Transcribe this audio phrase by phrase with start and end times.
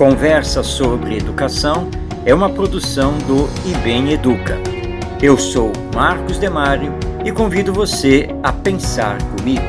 [0.00, 1.90] Conversa sobre Educação
[2.24, 4.56] é uma produção do IBEM Educa.
[5.22, 6.90] Eu sou Marcos Demário
[7.22, 9.60] e convido você a pensar comigo.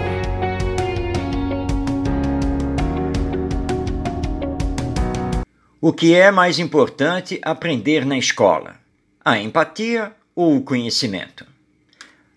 [5.82, 8.78] O que é mais importante aprender na escola?
[9.26, 11.46] A empatia ou o conhecimento?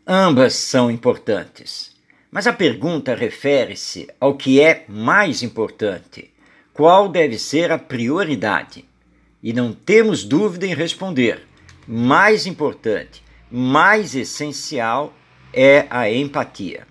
[0.05, 1.95] Ambas são importantes,
[2.29, 6.34] mas a pergunta refere-se ao que é mais importante
[6.75, 8.85] qual deve ser a prioridade.
[9.41, 11.47] E não temos dúvida em responder.
[11.87, 15.15] Mais importante, mais essencial
[15.53, 16.87] é a empatia.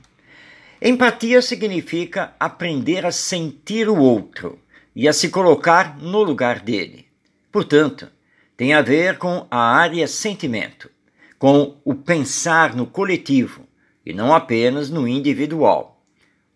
[0.82, 4.58] Empatia significa aprender a sentir o outro
[4.96, 7.06] e a se colocar no lugar dele.
[7.52, 8.10] Portanto,
[8.56, 10.90] tem a ver com a área sentimento,
[11.38, 13.68] com o pensar no coletivo
[14.06, 16.02] e não apenas no individual.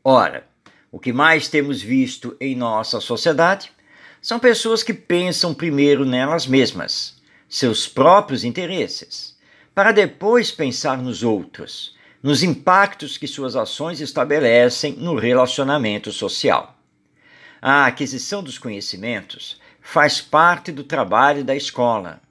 [0.04, 0.48] Ora,
[0.92, 3.72] o que mais temos visto em nossa sociedade
[4.22, 9.38] são pessoas que pensam primeiro nelas mesmas, seus próprios interesses,
[9.74, 16.76] para depois pensar nos outros, nos impactos que suas ações estabelecem no relacionamento social.
[17.62, 22.22] A aquisição dos conhecimentos faz parte do trabalho da escola,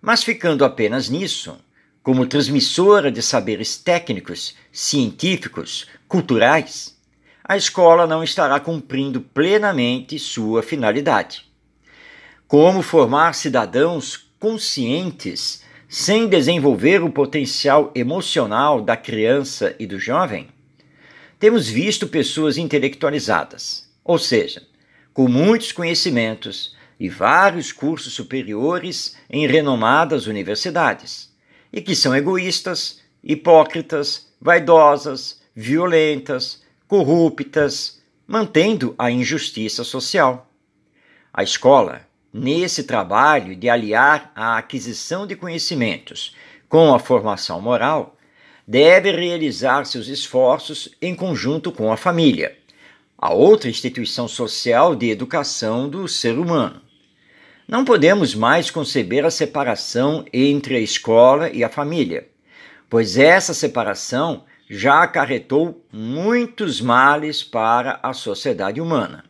[0.00, 1.56] mas ficando apenas nisso,
[2.02, 6.95] como transmissora de saberes técnicos, científicos, culturais,
[7.48, 11.44] a escola não estará cumprindo plenamente sua finalidade.
[12.48, 20.48] Como formar cidadãos conscientes sem desenvolver o potencial emocional da criança e do jovem?
[21.38, 24.62] Temos visto pessoas intelectualizadas, ou seja,
[25.14, 31.32] com muitos conhecimentos e vários cursos superiores em renomadas universidades,
[31.72, 40.50] e que são egoístas, hipócritas, vaidosas, violentas, corruptas, mantendo a injustiça social.
[41.32, 42.02] A escola,
[42.32, 46.34] nesse trabalho de aliar a aquisição de conhecimentos
[46.68, 48.16] com a formação moral,
[48.66, 52.56] deve realizar seus esforços em conjunto com a família,
[53.16, 56.80] a outra instituição social de educação do ser humano.
[57.68, 62.28] Não podemos mais conceber a separação entre a escola e a família,
[62.88, 69.24] pois essa separação já acarretou muitos males para a sociedade humana.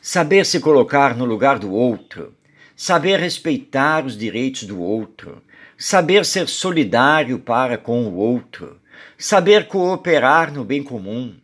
[0.00, 2.34] Saber se colocar no lugar do outro,
[2.74, 5.42] saber respeitar os direitos do outro,
[5.76, 8.80] saber ser solidário para com o outro,
[9.18, 11.36] saber cooperar no bem comum,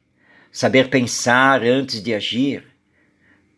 [0.51, 2.65] saber pensar antes de agir,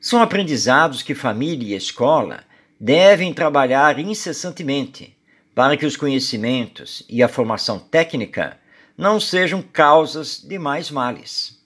[0.00, 2.44] são aprendizados que família e escola
[2.80, 5.16] devem trabalhar incessantemente
[5.54, 8.58] para que os conhecimentos e a formação técnica
[8.96, 11.60] não sejam causas de mais males.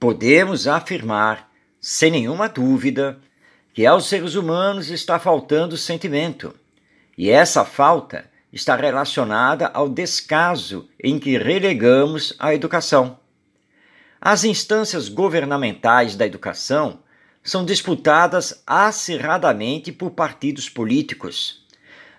[0.00, 1.50] Podemos afirmar,
[1.80, 3.18] sem nenhuma dúvida,
[3.74, 6.54] que aos seres humanos está faltando sentimento,
[7.16, 13.18] e essa falta está relacionada ao descaso em que relegamos a educação.
[14.20, 17.00] As instâncias governamentais da educação
[17.42, 21.61] são disputadas acirradamente por partidos políticos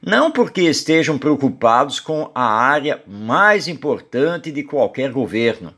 [0.06, 5.74] não porque estejam preocupados com a área mais importante de qualquer governo,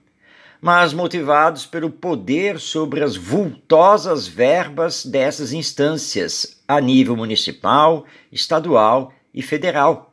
[0.59, 9.43] mas motivados pelo poder sobre as vultosas verbas dessas instâncias a nível municipal, estadual e
[9.43, 10.11] federal.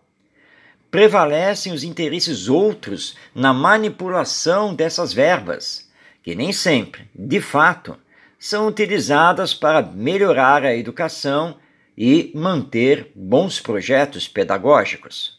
[0.90, 5.90] Prevalecem os interesses outros na manipulação dessas verbas,
[6.22, 7.96] que nem sempre, de fato,
[8.38, 11.56] são utilizadas para melhorar a educação
[12.04, 15.38] e manter bons projetos pedagógicos.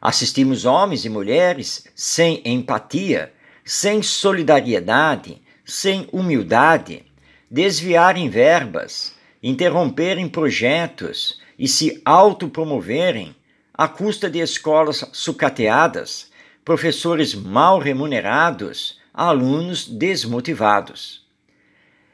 [0.00, 3.30] Assistimos homens e mulheres sem empatia,
[3.62, 7.04] sem solidariedade, sem humildade,
[7.50, 13.36] desviarem verbas, interromperem projetos e se autopromoverem
[13.74, 16.30] à custa de escolas sucateadas,
[16.64, 21.28] professores mal remunerados, alunos desmotivados.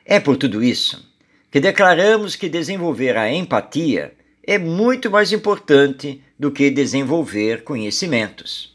[0.05, 1.12] É por tudo isso
[1.53, 8.75] que declaramos que desenvolver a empatia é muito mais importante do que desenvolver conhecimentos.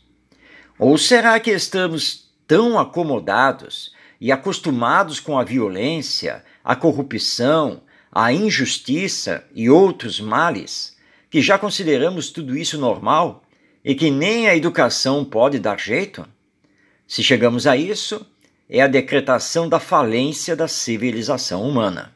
[0.77, 7.81] Ou será que estamos tão acomodados e acostumados com a violência, a corrupção,
[8.12, 10.95] a injustiça e outros males
[11.31, 13.44] que já consideramos tudo isso normal
[13.83, 16.27] e que nem a educação pode dar jeito?
[17.07, 18.24] Se chegamos a isso,
[18.69, 22.15] é a decretação da falência da civilização humana.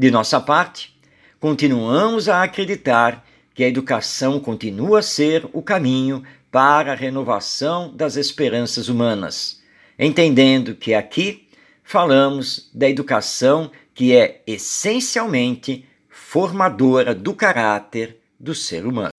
[0.00, 0.98] De nossa parte,
[1.38, 3.22] continuamos a acreditar
[3.54, 9.60] que a educação continua a ser o caminho para a renovação das esperanças humanas,
[9.98, 11.46] entendendo que aqui
[11.84, 19.10] falamos da educação que é essencialmente formadora do caráter do ser humano.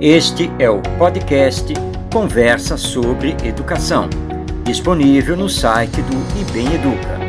[0.00, 1.72] Este é o podcast
[2.12, 4.10] Conversa sobre Educação,
[4.64, 7.20] disponível no site do IBEM Educa.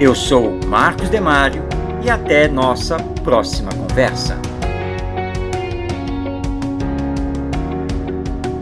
[0.00, 1.62] Eu sou Marcos Demário
[2.02, 4.40] e até nossa próxima conversa.